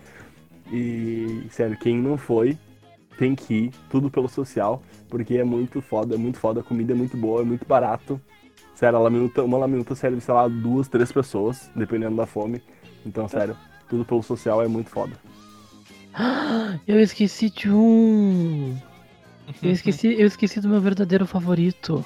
[0.73, 2.57] E, sério, quem não foi,
[3.19, 6.93] tem que ir, tudo pelo social, porque é muito foda, é muito foda, a comida
[6.93, 8.21] é muito boa, é muito barato.
[8.75, 12.61] Sério, a laminuta, uma laminuta serve, sei lá, duas, três pessoas, dependendo da fome.
[13.07, 13.57] Então, sério,
[13.89, 15.13] tudo pelo social é muito foda.
[16.87, 18.77] Eu esqueci de um.
[19.63, 22.03] Eu esqueci, eu esqueci do meu verdadeiro favorito.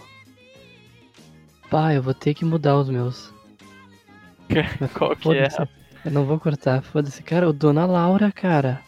[1.70, 3.32] Pá, eu vou ter que mudar os meus.
[4.94, 5.48] Qual que é?
[6.04, 7.22] Eu não vou cortar, foda-se.
[7.22, 8.80] Cara, o Dona Laura, cara.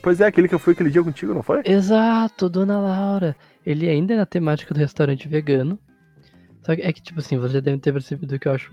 [0.00, 1.62] Pois é, aquele que eu fui aquele dia contigo, não foi?
[1.64, 3.34] Exato, Dona Laura.
[3.66, 5.78] Ele ainda é na temática do restaurante vegano.
[6.64, 8.70] Só que é que, tipo assim, você deve ter percebido que eu acho.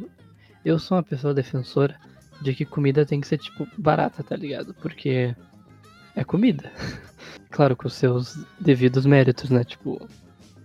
[0.65, 1.95] Eu sou uma pessoa defensora
[2.41, 4.73] de que comida tem que ser, tipo, barata, tá ligado?
[4.76, 5.36] Porque
[6.15, 6.71] é comida.
[7.50, 9.63] claro, com seus devidos méritos, né?
[9.63, 10.08] Tipo,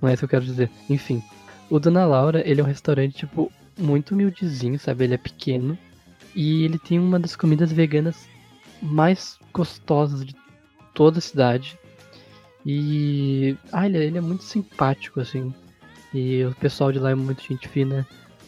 [0.00, 0.70] não é isso que eu quero dizer.
[0.90, 1.22] Enfim,
[1.70, 5.04] o Dona Laura, ele é um restaurante, tipo, muito humildezinho, sabe?
[5.04, 5.78] Ele é pequeno.
[6.34, 8.26] E ele tem uma das comidas veganas
[8.80, 10.34] mais gostosas de
[10.94, 11.78] toda a cidade.
[12.64, 13.56] E.
[13.70, 15.52] Ah, ele, é- ele é muito simpático, assim.
[16.14, 18.06] E o pessoal de lá é muito gente fina.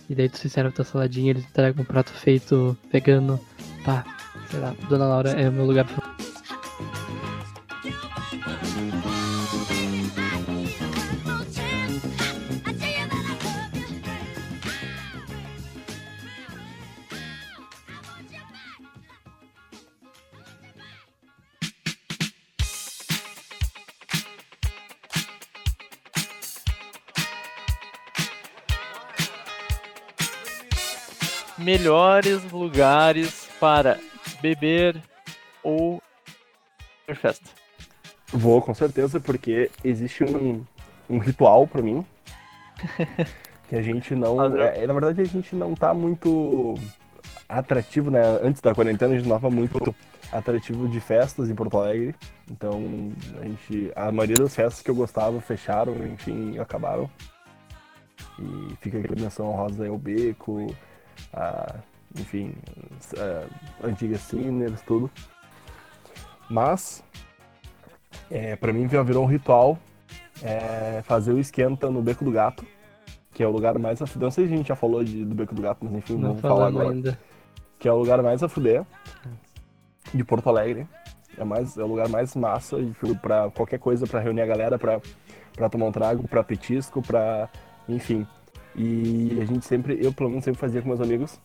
[0.08, 3.40] E daí tu se serve tua saladinha, eles entregam um prato feito vegano.
[3.84, 4.04] Pá,
[4.50, 6.33] sei lá, Dona Laura é o meu lugar favorito.
[31.56, 33.98] Melhores lugares para
[34.40, 35.00] beber
[35.62, 36.02] ou
[37.06, 37.48] ter festa.
[38.28, 40.64] Vou, com certeza, porque existe um,
[41.08, 42.04] um ritual pra mim.
[43.68, 44.56] que a gente não.
[44.58, 46.74] É, na verdade, a gente não tá muito
[47.48, 48.20] atrativo, né?
[48.42, 49.94] Antes da quarentena, a gente não tava muito
[50.32, 52.14] atrativo de festas em Porto Alegre.
[52.50, 53.92] Então, a gente.
[53.94, 57.08] A maioria das festas que eu gostava fecharam, enfim, acabaram.
[58.38, 60.74] E fica aqui a menção rosa ao beco,
[61.32, 61.74] a,
[62.18, 62.54] enfim,
[63.16, 65.10] a, antigas Sinners, tudo.
[66.48, 67.02] Mas
[68.30, 69.78] é, para mim já virou um ritual
[70.42, 72.64] é, fazer o esquenta no Beco do Gato,
[73.32, 74.26] que é o lugar mais a fuder.
[74.26, 76.28] Não sei se a gente já falou de- do Beco do Gato, mas enfim, Não
[76.28, 76.90] vamos falar agora.
[76.90, 77.18] ainda.
[77.78, 78.84] Que é o lugar mais a fuder
[80.12, 80.86] de Porto Alegre.
[81.36, 82.76] É, mais, é o lugar mais massa
[83.20, 87.48] para qualquer coisa, para reunir a galera, para tomar um trago, para petisco, para
[87.88, 88.24] enfim.
[88.76, 91.40] E a gente sempre, eu pelo menos sempre fazia com meus amigos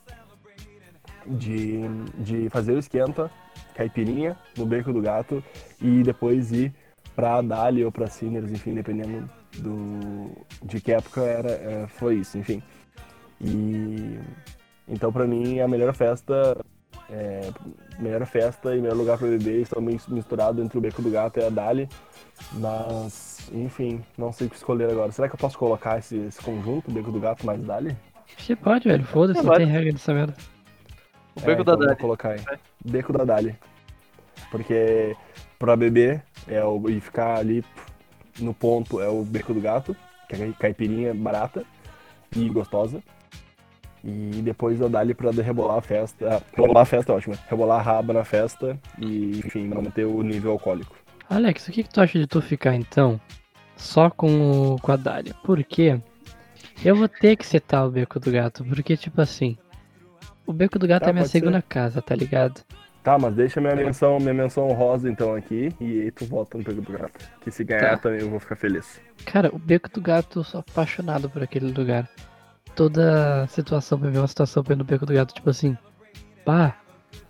[1.25, 1.81] de,
[2.17, 3.29] de fazer o esquenta,
[3.75, 5.43] caipirinha no Beco do Gato
[5.81, 6.73] e depois ir
[7.15, 10.31] pra Dali ou pra Sinners, enfim, dependendo do,
[10.63, 12.63] de que época era, é, foi isso, enfim.
[13.39, 14.19] E
[14.87, 16.57] então pra mim a melhor festa,
[17.11, 17.49] é,
[17.99, 21.39] melhor festa e melhor lugar pra beber estão meio misturado entre o Beco do Gato
[21.39, 21.87] e a Dali,
[22.53, 25.11] mas enfim, não sei o que escolher agora.
[25.11, 27.95] Será que eu posso colocar esse, esse conjunto, Beco do Gato mais Dali?
[28.37, 29.65] Você pode, velho, foda-se, É, não vale.
[29.65, 30.33] tem regra dessa merda.
[31.35, 31.87] O beco É, da então eu Dali.
[31.89, 32.39] Vou colocar aí.
[32.51, 32.59] É.
[32.85, 33.55] Beco da Dali.
[34.51, 35.15] Porque
[35.57, 37.63] pra beber é o, e ficar ali
[38.39, 39.95] no ponto é o beco do gato,
[40.27, 41.63] que é caipirinha barata
[42.35, 43.01] e gostosa.
[44.03, 46.41] E depois a Dali pra rebolar a festa.
[46.55, 47.35] Rebolar a festa é ótimo.
[47.49, 50.95] Rebolar a raba na festa e, enfim, manter o nível alcoólico.
[51.29, 53.19] Alex, o que, que tu acha de tu ficar então
[53.75, 55.33] só com o com a Dália?
[55.43, 55.99] Por quê?
[56.83, 59.57] Eu vou ter que citar o Beco do Gato, porque tipo assim,
[60.45, 61.39] o Beco do Gato Tá, é minha pode ser.
[61.39, 62.61] segunda casa, tá ligado?
[63.03, 66.63] Tá, mas deixa minha menção, minha menção rosa então aqui e aí tu volta no
[66.63, 67.29] beco do gato.
[67.41, 67.97] Que se ganhar Tá.
[67.97, 68.99] também eu vou ficar feliz.
[69.25, 72.09] Cara, o Beco do Gato, eu sou apaixonado por aquele lugar.
[72.79, 75.77] Toda situação pra ver uma situação no Beco do Gato, tipo assim,
[76.45, 76.77] pá,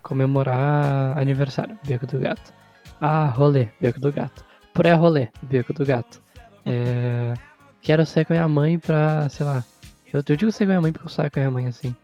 [0.00, 2.54] comemorar aniversário, Beco do Gato.
[3.00, 4.44] Ah, rolê, Beco do Gato.
[4.72, 6.22] Pré-rolê, Beco do Gato.
[6.64, 7.34] É,
[7.82, 9.64] quero sair com a minha mãe pra, sei lá,
[10.12, 11.66] eu, eu digo sair com a minha mãe porque eu saio com a minha mãe
[11.66, 11.96] assim.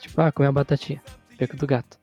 [0.00, 1.00] Tipo, ah, comer uma batatinha,
[1.38, 1.96] Beco do Gato.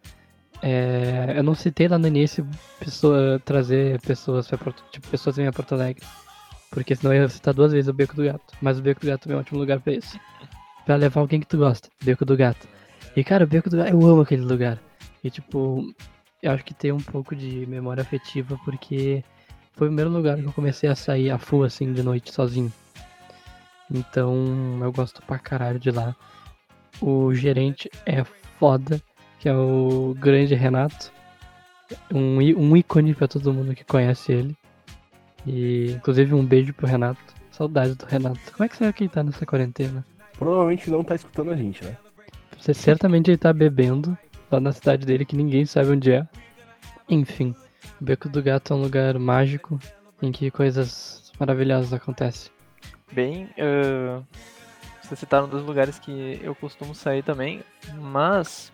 [0.61, 2.47] É, eu não citei lá no início
[2.79, 6.05] pessoa, trazer pessoas tipo, pessoas em Porto Alegre.
[6.69, 8.53] Porque senão eu ia citar duas vezes o Beco do Gato.
[8.61, 10.17] Mas o Beco do Gato é um ótimo lugar pra isso.
[10.85, 11.89] Pra levar alguém que tu gosta.
[12.03, 12.67] Beco do Gato.
[13.15, 14.79] E cara, o Beco do Gato, eu amo aquele lugar.
[15.23, 15.93] E tipo,
[16.41, 19.23] eu acho que tem um pouco de memória afetiva porque
[19.73, 22.71] foi o primeiro lugar que eu comecei a sair a full assim de noite sozinho.
[23.89, 26.15] Então eu gosto pra caralho de lá.
[27.01, 28.23] O gerente é
[28.59, 29.01] foda,
[29.39, 31.11] que é o grande Renato.
[32.13, 34.57] Um, um ícone pra todo mundo que conhece ele.
[35.45, 37.19] E inclusive um beijo pro Renato.
[37.51, 38.39] Saudade do Renato.
[38.53, 40.05] Como é que será que ele tá nessa quarentena?
[40.41, 41.95] Provavelmente não tá escutando a gente, né?
[42.57, 44.17] Você certamente ele tá bebendo
[44.49, 46.27] lá na cidade dele que ninguém sabe onde é.
[47.07, 47.53] Enfim,
[48.01, 49.79] o Beco do Gato é um lugar mágico
[50.19, 52.51] em que coisas maravilhosas acontecem.
[53.11, 54.23] Bem, ah,
[55.03, 57.61] vocês citaram dois lugares que eu costumo sair também,
[57.99, 58.73] mas.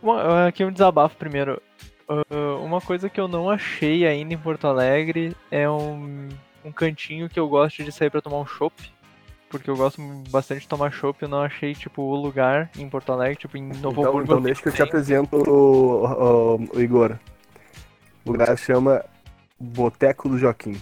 [0.00, 1.60] Bom, aqui um desabafo primeiro.
[2.08, 6.28] Ah, uma coisa que eu não achei ainda em Porto Alegre é um,
[6.64, 8.96] um cantinho que eu gosto de sair pra tomar um chopp.
[9.50, 13.12] Porque eu gosto bastante de tomar chopp, eu não achei, tipo, o lugar em Porto
[13.12, 14.22] Alegre, tipo, em Novo Então, Hamburgo.
[14.24, 17.16] então deixa que eu te apresento o, o- o Igor.
[18.26, 19.02] O lugar chama
[19.58, 20.76] Boteco do Joaquim.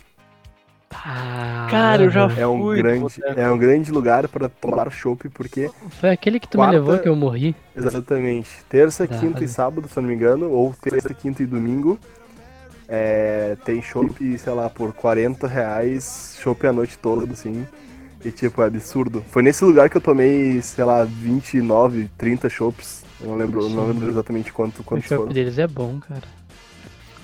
[0.92, 5.28] Ah, Cara, eu já É um Fui grande, é um grande lugar para tomar chopp,
[5.28, 7.54] porque Foi aquele que tu Quarta- me levou que eu morri.
[7.76, 11.46] exatamente terça, Dá, quinta e sábado, se eu não me engano, ou terça, quinta e
[11.46, 11.98] domingo,
[12.88, 17.66] é, tem chopp, sei lá, por 40 reais, chopp a noite toda, assim.
[18.26, 19.24] E tipo, é absurdo.
[19.30, 23.04] Foi nesse lugar que eu tomei, sei lá, 29, 30 chopps.
[23.20, 25.32] Eu não lembro, não lembro exatamente quanto, O quantos shopping foram.
[25.32, 26.22] deles é bom, cara.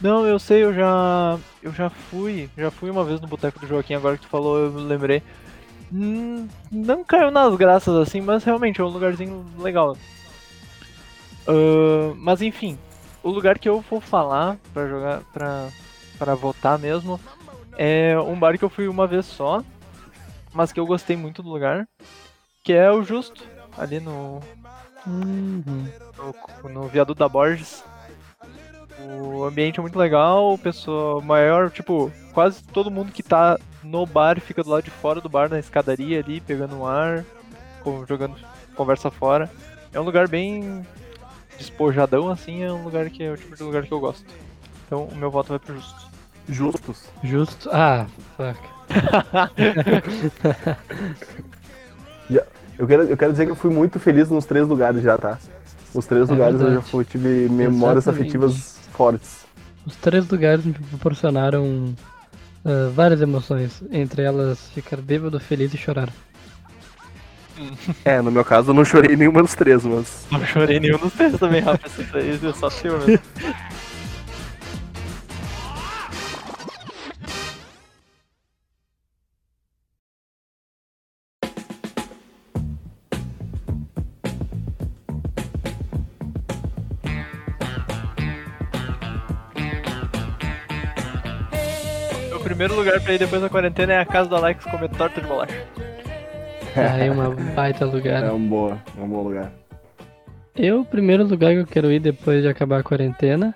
[0.01, 1.39] Não, eu sei, eu já.
[1.63, 2.49] Eu já fui.
[2.57, 5.23] Já fui uma vez no Boteco do Joaquim, agora que tu falou, eu lembrei.
[5.93, 9.97] Hum, não caiu nas graças assim, mas realmente é um lugarzinho legal.
[11.47, 12.79] Ah, mas enfim,
[13.23, 15.21] o lugar que eu vou falar pra jogar.
[15.33, 15.69] pra,
[16.19, 17.19] pra votar mesmo
[17.77, 19.63] é um bar que eu fui uma vez só,
[20.53, 21.87] mas que eu gostei muito do lugar.
[22.65, 23.45] Que é o Justo,
[23.77, 24.41] ali no,
[25.07, 25.89] Uhum.
[26.65, 27.83] no, no viaduto da Borges.
[29.01, 34.41] O ambiente é muito legal, pessoa maior, tipo, quase todo mundo que tá no bar
[34.41, 37.25] fica do lado de fora do bar, na escadaria ali, pegando um ar,
[38.09, 38.37] jogando
[38.77, 39.51] conversa fora.
[39.93, 40.87] É um lugar bem
[41.59, 44.25] despojadão, assim, é um lugar que é o tipo de lugar que eu gosto.
[44.87, 46.13] Então o meu voto vai pro justo.
[46.49, 47.09] Justos.
[47.23, 47.71] Justo.
[47.73, 48.59] Ah, fuck.
[52.79, 55.39] Eu quero, eu quero dizer que eu fui muito feliz nos três lugares já, tá?
[55.95, 56.91] Os três É lugares eu já verdade.
[56.91, 58.37] fui, tive memórias Exatamente.
[58.37, 59.45] afetivas fortes.
[59.87, 61.95] Os três lugares me proporcionaram
[62.65, 63.83] ah, várias emoções.
[63.91, 66.09] Entre elas, ficar bêbado, feliz e chorar.
[68.05, 70.27] É, no meu caso eu não chorei nenhuma dos três, mas.
[70.31, 71.87] Não chorei nenhum dos três também, Rafa.
[71.87, 72.95] Isso aí é só seu
[92.93, 95.55] lugar pra ir depois da quarentena é a casa do Alex comer torta de bolacha.
[96.77, 98.23] Aí uma baita lugar.
[98.23, 99.53] É um, boa, é um bom lugar.
[100.55, 103.55] Eu, o primeiro lugar que eu quero ir depois de acabar a quarentena.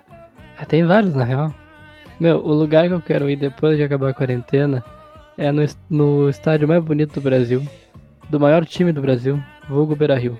[0.57, 1.53] Ah, tem vários na real.
[2.19, 4.83] Meu, o lugar que eu quero ir depois de acabar a quarentena
[5.37, 7.63] é no, no estádio mais bonito do Brasil.
[8.29, 10.39] Do maior time do Brasil, Vulgo Beira Rio.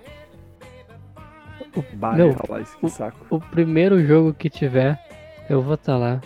[1.94, 2.36] Bah, Meu,
[2.80, 3.28] que saco.
[3.30, 5.00] O primeiro jogo que tiver,
[5.48, 6.20] eu vou estar lá.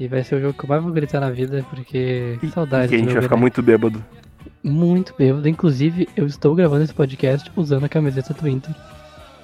[0.00, 2.88] E vai ser o jogo que eu mais vou gritar na vida, porque que saudade
[2.88, 4.02] Que a gente vai ficar muito bêbado.
[4.64, 5.46] Muito bêbado.
[5.46, 8.74] Inclusive, eu estou gravando esse podcast usando a camiseta do Inter.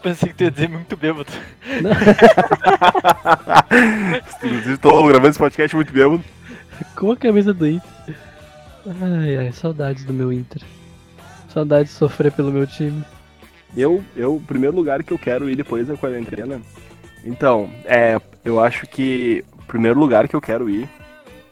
[0.02, 1.30] pensei que tu ia dizer muito bêbado.
[4.42, 6.24] Inclusive, tô gravando esse podcast muito bêbado.
[6.94, 8.16] Com a camisa do Inter.
[9.02, 10.62] Ai, ai, saudades do meu Inter.
[11.52, 13.04] Saudades de sofrer pelo meu time.
[13.76, 16.62] Eu, eu, o primeiro lugar que eu quero ir depois da quarentena.
[17.22, 20.88] Então, é, eu acho que primeiro lugar que eu quero ir,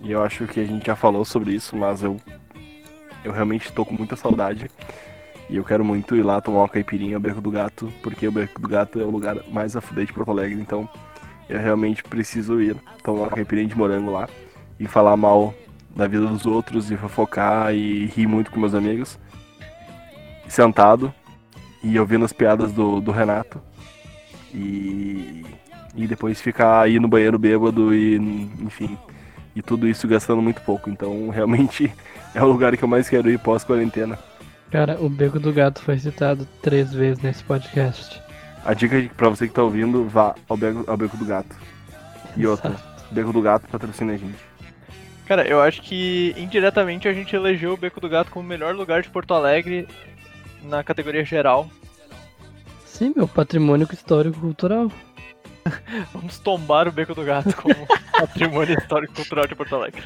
[0.00, 2.16] e eu acho que a gente já falou sobre isso, mas eu,
[3.24, 4.70] eu realmente tô com muita saudade.
[5.48, 8.32] E eu quero muito ir lá tomar uma caipirinha ao Beco do Gato, porque o
[8.32, 10.88] Beco do Gato é o lugar mais a fuder de Porto Alegre, então
[11.48, 14.28] eu realmente preciso ir tomar uma caipirinha de morango lá
[14.78, 15.54] e falar mal
[15.94, 19.18] da vida dos outros e fofocar e rir muito com meus amigos.
[20.48, 21.12] Sentado
[21.82, 23.60] e ouvindo as piadas do, do Renato.
[24.52, 25.44] E,
[25.96, 28.16] e depois ficar aí no banheiro bêbado e,
[28.60, 28.98] enfim,
[29.54, 30.90] e tudo isso gastando muito pouco.
[30.90, 31.92] Então, realmente
[32.34, 34.18] é o lugar que eu mais quero ir pós-quarentena.
[34.70, 38.20] Cara, o Beco do Gato foi citado três vezes nesse podcast.
[38.64, 41.54] A dica é pra você que tá ouvindo, vá ao Beco, ao Beco do Gato.
[42.36, 42.74] E outra,
[43.10, 44.38] Beco do Gato patrocina a gente.
[45.26, 48.74] Cara, eu acho que indiretamente a gente elegeu o Beco do Gato como o melhor
[48.74, 49.86] lugar de Porto Alegre
[50.62, 51.68] na categoria geral.
[52.84, 54.90] Sim, meu patrimônio histórico cultural.
[56.12, 57.74] Vamos tombar o Beco do Gato como
[58.12, 60.02] patrimônio histórico cultural de Porto Alegre.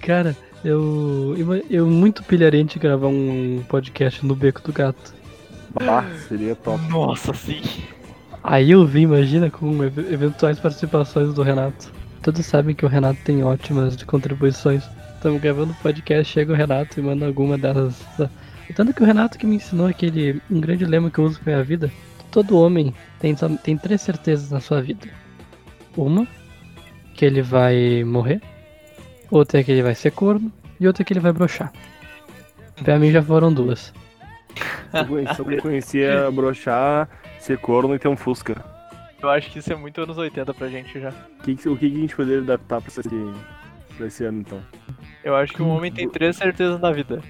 [0.00, 1.34] Cara, eu,
[1.70, 5.14] eu, muito pilharia de gravar um podcast no Beco do Gato.
[5.80, 6.82] Ah, seria top.
[6.88, 7.62] Nossa, sim.
[8.42, 11.90] Aí eu vi, imagina, com ev- eventuais participações do Renato.
[12.22, 14.84] Todos sabem que o Renato tem ótimas contribuições.
[15.14, 17.96] Estamos gravando podcast, chega o Renato e manda alguma dessas.
[18.76, 21.54] Tanto que o Renato que me ensinou aquele um grande lema que eu uso pra
[21.54, 21.90] minha vida.
[22.30, 22.94] Todo homem
[23.32, 25.08] tem, tem três certezas na sua vida.
[25.96, 26.26] Uma,
[27.14, 28.42] que ele vai morrer.
[29.30, 30.52] Outra é que ele vai ser corno.
[30.78, 31.72] E outra é que ele vai brochar.
[32.82, 33.92] Pra mim já foram duas.
[34.92, 37.08] Eu conhecia, eu conhecia brochar,
[37.38, 38.62] ser corno e ter um Fusca.
[39.22, 41.08] Eu acho que isso é muito anos 80 pra gente já.
[41.40, 43.08] O que, que- o que que a gente poderia adaptar pra esse,
[43.96, 44.60] pra esse ano, então?
[45.24, 47.20] Eu acho que um homem tem três certezas na vida.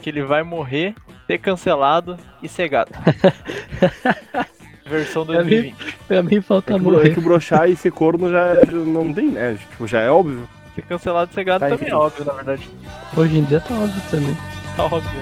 [0.00, 0.94] Que ele vai morrer,
[1.26, 2.92] ser cancelado e ser gato.
[4.88, 5.74] Versão 2020.
[6.08, 7.10] Pra mim É falta que, bro- morrer.
[7.10, 9.56] é que brochar e ser corno já, não tem, né?
[9.70, 10.48] Tipo, já é óbvio.
[10.74, 12.68] Ser cancelado e ser gato Tá, também é óbvio, na verdade.
[13.16, 14.36] Hoje em dia tá óbvio também.
[14.76, 15.20] Tá óbvio.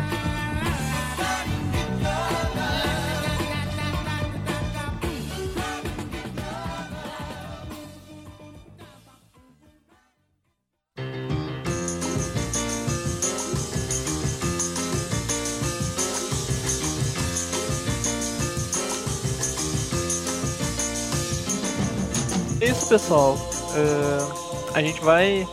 [22.97, 23.37] Pessoal.
[23.75, 25.47] Ahn, a gente vai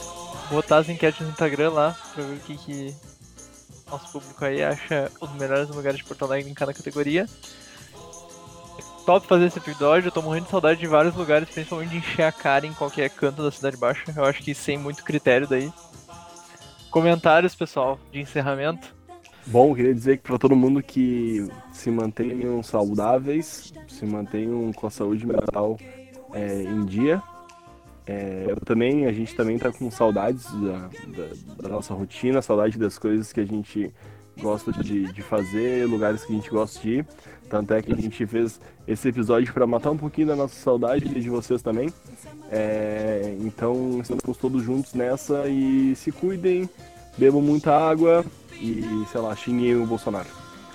[0.49, 2.95] botar as enquetes no Instagram lá pra ver o que, que
[3.91, 7.27] nosso público aí acha os melhores lugares de Porto Alegre em cada categoria.
[9.05, 12.23] Top fazer esse episódio, eu tô morrendo de saudade de vários lugares, principalmente de encher
[12.23, 14.13] a cara em qualquer canto da Cidade Baixa.
[14.15, 15.69] Eu acho que sem muito critério daí.
[16.89, 18.95] Comentários, pessoal, de encerramento.
[19.47, 24.89] Bom, queria dizer que para todo mundo que se mantenham saudáveis, se mantenham com a
[24.89, 25.77] saúde mental
[26.33, 27.21] é, em dia.
[28.05, 32.77] É, eu também, a gente também tá com saudades da, da- da nossa rotina, saudade
[32.77, 33.91] das coisas que a gente
[34.41, 37.07] gosta de, de fazer, lugares que a gente gosta de ir.
[37.49, 41.05] Tanto é que a gente fez esse episódio para matar um pouquinho da nossa saudade
[41.05, 41.93] e de vocês também.
[42.51, 46.69] É, então estamos todos juntos nessa e se cuidem,
[47.17, 48.25] bebam muita água
[48.59, 50.27] e, sei lá, xinguem o Bolsonaro.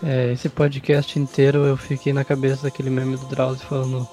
[0.03, 4.09] É, esse podcast inteiro eu fiquei na cabeça daquele meme do Drauzio falando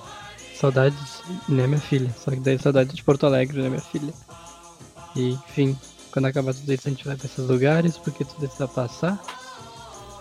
[0.59, 4.13] saudades, né minha filha, só que daí saudade de Porto Alegre, né minha filha.
[5.15, 5.77] E enfim,
[6.11, 9.21] quando acabar tudo isso a gente vai pra esses lugares, porque tudo isso vai passar.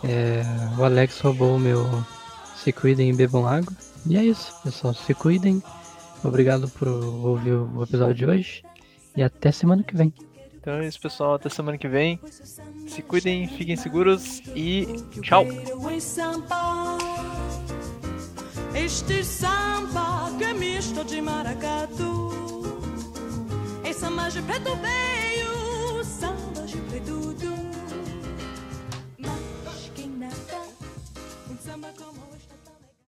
[0.02, 0.42] É,
[0.78, 2.04] o Alex roubou o meu
[2.56, 3.72] se cuidem e bebam água.
[4.06, 5.62] E é isso, pessoal, se cuidem.
[6.22, 8.64] Obrigado por ouvir o episódio de hoje.
[9.16, 10.12] E até semana que vem.
[10.54, 11.34] Então é isso, pessoal.
[11.34, 12.18] Até semana que vem.
[12.88, 14.86] Se cuidem, fiquem seguros e
[15.20, 15.46] tchau.
[18.74, 22.32] Este samba que é misto de maracatu.
[23.84, 27.34] É samba de preto veio, samba de preto
[29.18, 30.60] Mas que nada,
[31.48, 32.33] um samba como